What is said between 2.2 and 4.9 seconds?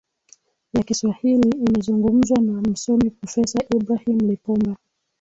na msomi profesa ibrahim lipumba